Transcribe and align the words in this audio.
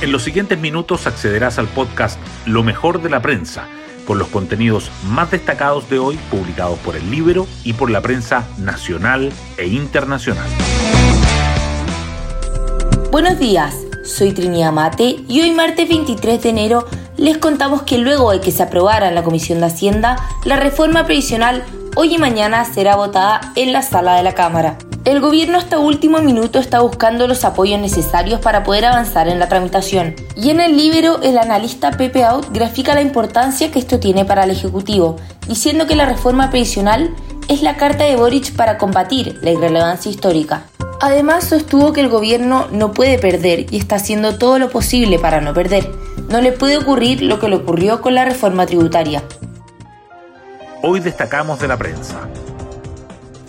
En 0.00 0.12
los 0.12 0.22
siguientes 0.22 0.58
minutos 0.58 1.06
accederás 1.06 1.58
al 1.58 1.68
podcast 1.68 2.18
Lo 2.46 2.62
mejor 2.62 3.02
de 3.02 3.10
la 3.10 3.20
prensa, 3.20 3.68
con 4.06 4.18
los 4.18 4.28
contenidos 4.28 4.90
más 5.04 5.30
destacados 5.30 5.90
de 5.90 5.98
hoy 5.98 6.18
publicados 6.30 6.78
por 6.78 6.96
el 6.96 7.10
libro 7.10 7.46
y 7.64 7.74
por 7.74 7.90
la 7.90 8.00
prensa 8.00 8.48
nacional 8.56 9.30
e 9.58 9.66
internacional. 9.66 10.48
Buenos 13.12 13.38
días, 13.38 13.74
soy 14.02 14.32
Trinidad 14.32 14.72
Mate 14.72 15.16
y 15.28 15.42
hoy 15.42 15.50
martes 15.50 15.86
23 15.86 16.42
de 16.42 16.48
enero 16.48 16.86
les 17.18 17.36
contamos 17.36 17.82
que 17.82 17.98
luego 17.98 18.32
de 18.32 18.40
que 18.40 18.52
se 18.52 18.62
aprobara 18.62 19.08
en 19.08 19.14
la 19.14 19.22
Comisión 19.22 19.60
de 19.60 19.66
Hacienda, 19.66 20.16
la 20.46 20.56
reforma 20.56 21.04
previsional 21.04 21.62
hoy 21.94 22.14
y 22.14 22.18
mañana 22.18 22.64
será 22.64 22.96
votada 22.96 23.52
en 23.54 23.74
la 23.74 23.82
sala 23.82 24.14
de 24.14 24.22
la 24.22 24.32
Cámara. 24.34 24.78
El 25.06 25.20
gobierno 25.20 25.56
hasta 25.56 25.78
último 25.78 26.18
minuto 26.18 26.58
está 26.58 26.80
buscando 26.80 27.26
los 27.26 27.46
apoyos 27.46 27.80
necesarios 27.80 28.38
para 28.38 28.64
poder 28.64 28.84
avanzar 28.84 29.28
en 29.28 29.38
la 29.38 29.48
tramitación. 29.48 30.14
Y 30.36 30.50
en 30.50 30.60
el 30.60 30.76
libro, 30.76 31.22
el 31.22 31.38
analista 31.38 31.92
Pepe 31.92 32.22
Out 32.22 32.52
grafica 32.52 32.94
la 32.94 33.00
importancia 33.00 33.70
que 33.70 33.78
esto 33.78 33.98
tiene 33.98 34.26
para 34.26 34.44
el 34.44 34.50
Ejecutivo, 34.50 35.16
diciendo 35.48 35.86
que 35.86 35.96
la 35.96 36.04
reforma 36.04 36.50
previsional 36.50 37.14
es 37.48 37.62
la 37.62 37.78
carta 37.78 38.04
de 38.04 38.16
Boric 38.16 38.54
para 38.54 38.76
combatir 38.76 39.38
la 39.40 39.52
irrelevancia 39.52 40.10
histórica. 40.10 40.64
Además, 41.00 41.44
sostuvo 41.44 41.94
que 41.94 42.02
el 42.02 42.10
gobierno 42.10 42.66
no 42.70 42.92
puede 42.92 43.16
perder 43.16 43.72
y 43.72 43.78
está 43.78 43.96
haciendo 43.96 44.36
todo 44.36 44.58
lo 44.58 44.68
posible 44.68 45.18
para 45.18 45.40
no 45.40 45.54
perder. 45.54 45.90
No 46.28 46.42
le 46.42 46.52
puede 46.52 46.76
ocurrir 46.76 47.22
lo 47.22 47.40
que 47.40 47.48
le 47.48 47.56
ocurrió 47.56 48.02
con 48.02 48.14
la 48.14 48.26
reforma 48.26 48.66
tributaria. 48.66 49.24
Hoy 50.82 51.00
destacamos 51.00 51.58
de 51.58 51.68
la 51.68 51.78
prensa. 51.78 52.28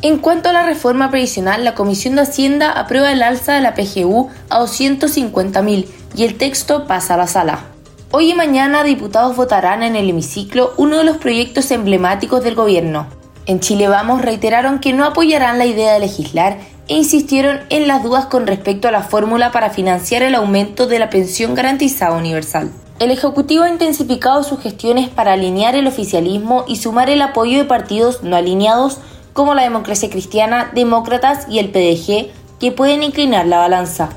En 0.03 0.17
cuanto 0.17 0.49
a 0.49 0.53
la 0.53 0.63
reforma 0.63 1.11
previsional, 1.11 1.63
la 1.63 1.75
Comisión 1.75 2.15
de 2.15 2.23
Hacienda 2.23 2.71
aprueba 2.71 3.11
el 3.11 3.21
alza 3.21 3.53
de 3.53 3.61
la 3.61 3.75
PGU 3.75 4.29
a 4.49 4.59
250.000 4.59 5.85
y 6.15 6.23
el 6.23 6.39
texto 6.39 6.87
pasa 6.87 7.13
a 7.13 7.17
la 7.17 7.27
sala. 7.27 7.65
Hoy 8.09 8.31
y 8.31 8.33
mañana 8.33 8.83
diputados 8.83 9.35
votarán 9.35 9.83
en 9.83 9.95
el 9.95 10.09
hemiciclo 10.09 10.73
uno 10.77 10.97
de 10.97 11.03
los 11.03 11.17
proyectos 11.17 11.69
emblemáticos 11.69 12.43
del 12.43 12.55
gobierno. 12.55 13.05
En 13.45 13.59
Chile 13.59 13.89
Vamos 13.89 14.23
reiteraron 14.23 14.79
que 14.79 14.91
no 14.91 15.05
apoyarán 15.05 15.59
la 15.59 15.67
idea 15.67 15.93
de 15.93 15.99
legislar 15.99 16.57
e 16.87 16.95
insistieron 16.95 17.59
en 17.69 17.87
las 17.87 18.01
dudas 18.01 18.25
con 18.25 18.47
respecto 18.47 18.87
a 18.87 18.91
la 18.91 19.03
fórmula 19.03 19.51
para 19.51 19.69
financiar 19.69 20.23
el 20.23 20.33
aumento 20.33 20.87
de 20.87 20.97
la 20.97 21.11
pensión 21.11 21.53
garantizada 21.53 22.17
universal. 22.17 22.71
El 22.97 23.11
Ejecutivo 23.11 23.65
ha 23.65 23.69
intensificado 23.69 24.41
sus 24.43 24.59
gestiones 24.61 25.09
para 25.09 25.33
alinear 25.33 25.75
el 25.75 25.85
oficialismo 25.85 26.65
y 26.67 26.77
sumar 26.77 27.11
el 27.11 27.21
apoyo 27.21 27.59
de 27.59 27.65
partidos 27.65 28.23
no 28.23 28.35
alineados 28.35 28.99
como 29.33 29.53
la 29.53 29.63
democracia 29.63 30.09
cristiana, 30.09 30.71
demócratas 30.73 31.47
y 31.49 31.59
el 31.59 31.69
PDG, 31.69 32.31
que 32.59 32.71
pueden 32.71 33.03
inclinar 33.03 33.47
la 33.47 33.57
balanza. 33.57 34.09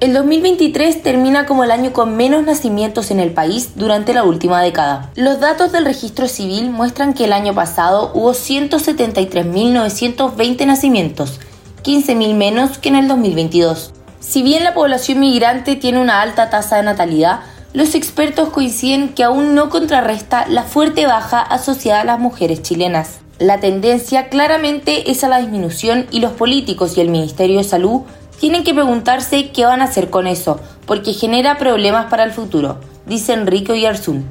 El 0.00 0.14
2023 0.14 1.02
termina 1.02 1.44
como 1.44 1.64
el 1.64 1.72
año 1.72 1.92
con 1.92 2.16
menos 2.16 2.44
nacimientos 2.44 3.10
en 3.10 3.18
el 3.18 3.32
país 3.32 3.72
durante 3.74 4.14
la 4.14 4.22
última 4.22 4.62
década. 4.62 5.10
Los 5.16 5.40
datos 5.40 5.72
del 5.72 5.84
registro 5.84 6.28
civil 6.28 6.70
muestran 6.70 7.14
que 7.14 7.24
el 7.24 7.32
año 7.32 7.52
pasado 7.52 8.12
hubo 8.14 8.30
173.920 8.30 10.66
nacimientos, 10.66 11.40
15.000 11.82 12.34
menos 12.34 12.78
que 12.78 12.90
en 12.90 12.94
el 12.94 13.08
2022. 13.08 13.92
Si 14.20 14.42
bien 14.42 14.62
la 14.62 14.74
población 14.74 15.18
migrante 15.18 15.74
tiene 15.74 16.00
una 16.00 16.22
alta 16.22 16.48
tasa 16.48 16.76
de 16.76 16.84
natalidad, 16.84 17.40
los 17.74 17.94
expertos 17.94 18.48
coinciden 18.48 19.10
que 19.10 19.24
aún 19.24 19.54
no 19.54 19.68
contrarresta 19.68 20.46
la 20.48 20.62
fuerte 20.62 21.06
baja 21.06 21.40
asociada 21.40 22.00
a 22.00 22.04
las 22.04 22.18
mujeres 22.18 22.62
chilenas. 22.62 23.20
La 23.38 23.60
tendencia 23.60 24.28
claramente 24.28 25.10
es 25.10 25.22
a 25.22 25.28
la 25.28 25.38
disminución 25.38 26.06
y 26.10 26.20
los 26.20 26.32
políticos 26.32 26.96
y 26.96 27.02
el 27.02 27.10
Ministerio 27.10 27.58
de 27.58 27.64
Salud 27.64 28.02
tienen 28.40 28.64
que 28.64 28.74
preguntarse 28.74 29.50
qué 29.50 29.64
van 29.64 29.80
a 29.80 29.84
hacer 29.84 30.10
con 30.10 30.26
eso, 30.26 30.60
porque 30.86 31.12
genera 31.12 31.58
problemas 31.58 32.06
para 32.06 32.24
el 32.24 32.32
futuro, 32.32 32.80
dice 33.06 33.34
Enrique 33.34 33.72
Oyarzún. 33.72 34.24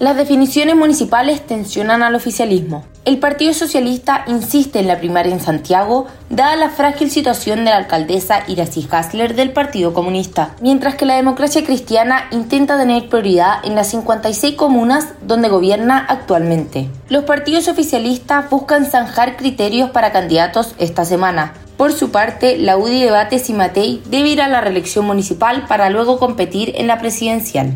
Las 0.00 0.18
definiciones 0.18 0.76
municipales 0.76 1.46
tensionan 1.46 2.02
al 2.02 2.14
oficialismo. 2.14 2.84
El 3.08 3.20
Partido 3.20 3.54
Socialista 3.54 4.24
insiste 4.26 4.80
en 4.80 4.86
la 4.86 4.98
primaria 4.98 5.32
en 5.32 5.40
Santiago, 5.40 6.08
dada 6.28 6.56
la 6.56 6.68
frágil 6.68 7.10
situación 7.10 7.60
de 7.60 7.70
la 7.70 7.78
alcaldesa 7.78 8.42
Iracy 8.46 8.86
Hasler 8.90 9.34
del 9.34 9.54
Partido 9.54 9.94
Comunista, 9.94 10.54
mientras 10.60 10.94
que 10.94 11.06
la 11.06 11.16
democracia 11.16 11.64
cristiana 11.64 12.28
intenta 12.32 12.76
tener 12.76 13.08
prioridad 13.08 13.64
en 13.64 13.76
las 13.76 13.88
56 13.92 14.56
comunas 14.56 15.14
donde 15.22 15.48
gobierna 15.48 16.04
actualmente. 16.06 16.90
Los 17.08 17.24
partidos 17.24 17.68
oficialistas 17.68 18.50
buscan 18.50 18.84
zanjar 18.84 19.38
criterios 19.38 19.88
para 19.88 20.12
candidatos 20.12 20.74
esta 20.76 21.06
semana. 21.06 21.54
Por 21.78 21.94
su 21.94 22.10
parte, 22.10 22.58
la 22.58 22.76
UDI 22.76 23.04
debate 23.04 23.38
si 23.38 23.54
Matei 23.54 24.02
debe 24.10 24.28
ir 24.28 24.42
a 24.42 24.48
la 24.48 24.60
reelección 24.60 25.06
municipal 25.06 25.64
para 25.66 25.88
luego 25.88 26.18
competir 26.18 26.74
en 26.76 26.86
la 26.86 26.98
presidencial 26.98 27.74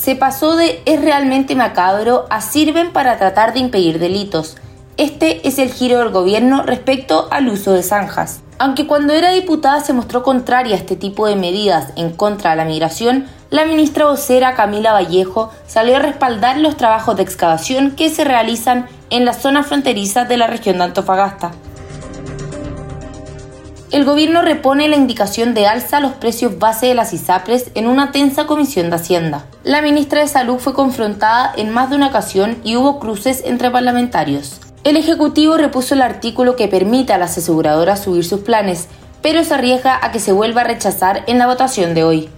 se 0.00 0.16
pasó 0.16 0.56
de 0.56 0.80
es 0.86 1.02
realmente 1.02 1.54
macabro 1.54 2.24
a 2.30 2.40
sirven 2.40 2.90
para 2.90 3.18
tratar 3.18 3.52
de 3.52 3.60
impedir 3.60 3.98
delitos. 3.98 4.56
Este 4.96 5.46
es 5.46 5.58
el 5.58 5.70
giro 5.70 5.98
del 5.98 6.08
gobierno 6.08 6.62
respecto 6.62 7.28
al 7.30 7.48
uso 7.48 7.72
de 7.72 7.82
zanjas. 7.82 8.40
Aunque 8.58 8.86
cuando 8.86 9.12
era 9.12 9.30
diputada 9.30 9.82
se 9.82 9.92
mostró 9.92 10.22
contraria 10.22 10.74
a 10.74 10.78
este 10.78 10.96
tipo 10.96 11.26
de 11.26 11.36
medidas 11.36 11.92
en 11.96 12.12
contra 12.12 12.52
de 12.52 12.56
la 12.56 12.64
migración, 12.64 13.26
la 13.50 13.66
ministra 13.66 14.06
vocera 14.06 14.54
Camila 14.54 14.92
Vallejo 14.92 15.52
salió 15.66 15.96
a 15.96 16.00
respaldar 16.00 16.56
los 16.56 16.78
trabajos 16.78 17.16
de 17.16 17.22
excavación 17.22 17.90
que 17.90 18.08
se 18.08 18.24
realizan 18.24 18.86
en 19.10 19.26
las 19.26 19.42
zonas 19.42 19.66
fronterizas 19.66 20.26
de 20.30 20.38
la 20.38 20.46
región 20.46 20.78
de 20.78 20.84
Antofagasta 20.84 21.50
el 23.90 24.04
gobierno 24.04 24.42
repone 24.42 24.88
la 24.88 24.96
indicación 24.96 25.52
de 25.52 25.66
alza 25.66 25.96
a 25.96 26.00
los 26.00 26.12
precios 26.12 26.58
base 26.58 26.86
de 26.86 26.94
las 26.94 27.12
ISAPRES 27.12 27.72
en 27.74 27.88
una 27.88 28.12
tensa 28.12 28.46
comisión 28.46 28.88
de 28.88 28.96
Hacienda. 28.96 29.46
La 29.64 29.82
ministra 29.82 30.20
de 30.20 30.28
Salud 30.28 30.58
fue 30.58 30.74
confrontada 30.74 31.52
en 31.56 31.70
más 31.70 31.90
de 31.90 31.96
una 31.96 32.06
ocasión 32.06 32.58
y 32.62 32.76
hubo 32.76 33.00
cruces 33.00 33.42
entre 33.44 33.70
parlamentarios. 33.70 34.60
El 34.84 34.96
Ejecutivo 34.96 35.56
repuso 35.56 35.94
el 35.94 36.02
artículo 36.02 36.54
que 36.54 36.68
permite 36.68 37.12
a 37.12 37.18
las 37.18 37.36
aseguradoras 37.36 38.04
subir 38.04 38.24
sus 38.24 38.40
planes, 38.40 38.86
pero 39.22 39.42
se 39.42 39.54
arriesga 39.54 39.98
a 40.00 40.12
que 40.12 40.20
se 40.20 40.32
vuelva 40.32 40.60
a 40.60 40.64
rechazar 40.64 41.24
en 41.26 41.38
la 41.38 41.48
votación 41.48 41.92
de 41.92 42.04
hoy. 42.04 42.28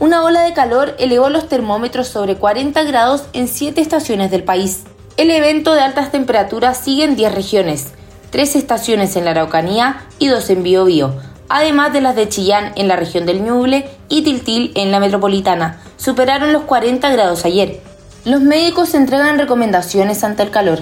Una 0.00 0.22
ola 0.22 0.42
de 0.42 0.52
calor 0.52 0.94
elevó 0.98 1.30
los 1.30 1.48
termómetros 1.48 2.08
sobre 2.08 2.36
40 2.36 2.82
grados 2.82 3.24
en 3.32 3.48
7 3.48 3.80
estaciones 3.80 4.30
del 4.30 4.44
país. 4.44 4.82
El 5.16 5.30
evento 5.30 5.72
de 5.72 5.80
altas 5.80 6.12
temperaturas 6.12 6.76
sigue 6.76 7.04
en 7.04 7.16
10 7.16 7.34
regiones, 7.34 7.92
tres 8.34 8.56
estaciones 8.56 9.14
en 9.14 9.24
la 9.24 9.30
Araucanía 9.30 10.02
y 10.18 10.26
dos 10.26 10.50
en 10.50 10.64
Biobío, 10.64 11.14
además 11.48 11.92
de 11.92 12.00
las 12.00 12.16
de 12.16 12.28
Chillán 12.28 12.72
en 12.74 12.88
la 12.88 12.96
región 12.96 13.26
del 13.26 13.44
Ñuble 13.44 13.88
y 14.08 14.22
Tiltil 14.22 14.72
en 14.74 14.90
la 14.90 14.98
metropolitana. 14.98 15.80
Superaron 15.98 16.52
los 16.52 16.64
40 16.64 17.12
grados 17.12 17.44
ayer. 17.44 17.78
Los 18.24 18.40
médicos 18.40 18.94
entregan 18.94 19.38
recomendaciones 19.38 20.24
ante 20.24 20.42
el 20.42 20.50
calor. 20.50 20.80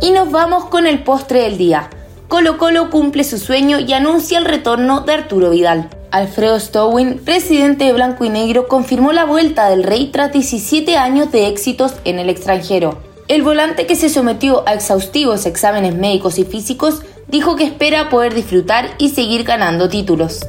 Y 0.00 0.10
nos 0.10 0.32
vamos 0.32 0.64
con 0.64 0.88
el 0.88 1.04
postre 1.04 1.42
del 1.42 1.58
día. 1.58 1.88
Colo 2.26 2.58
Colo 2.58 2.90
cumple 2.90 3.22
su 3.22 3.38
sueño 3.38 3.78
y 3.78 3.92
anuncia 3.92 4.36
el 4.38 4.46
retorno 4.46 5.02
de 5.02 5.12
Arturo 5.12 5.50
Vidal. 5.50 5.90
Alfredo 6.10 6.58
Stowin, 6.58 7.20
presidente 7.20 7.84
de 7.84 7.92
Blanco 7.92 8.24
y 8.24 8.30
Negro, 8.30 8.66
confirmó 8.66 9.12
la 9.12 9.26
vuelta 9.26 9.70
del 9.70 9.84
Rey 9.84 10.08
tras 10.08 10.32
17 10.32 10.96
años 10.96 11.30
de 11.30 11.46
éxitos 11.46 11.94
en 12.04 12.18
el 12.18 12.28
extranjero. 12.28 13.11
El 13.32 13.42
volante 13.42 13.86
que 13.86 13.96
se 13.96 14.10
sometió 14.10 14.62
a 14.68 14.74
exhaustivos 14.74 15.46
exámenes 15.46 15.94
médicos 15.94 16.38
y 16.38 16.44
físicos 16.44 17.00
dijo 17.28 17.56
que 17.56 17.64
espera 17.64 18.10
poder 18.10 18.34
disfrutar 18.34 18.90
y 18.98 19.08
seguir 19.08 19.44
ganando 19.44 19.88
títulos. 19.88 20.46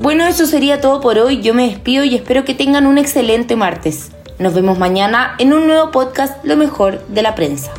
Bueno, 0.00 0.26
eso 0.26 0.46
sería 0.46 0.80
todo 0.80 1.02
por 1.02 1.18
hoy. 1.18 1.42
Yo 1.42 1.52
me 1.52 1.68
despido 1.68 2.02
y 2.04 2.14
espero 2.14 2.46
que 2.46 2.54
tengan 2.54 2.86
un 2.86 2.96
excelente 2.96 3.56
martes. 3.56 4.08
Nos 4.38 4.54
vemos 4.54 4.78
mañana 4.78 5.34
en 5.38 5.52
un 5.52 5.66
nuevo 5.66 5.90
podcast 5.90 6.42
Lo 6.46 6.56
mejor 6.56 7.06
de 7.08 7.20
la 7.20 7.34
prensa. 7.34 7.70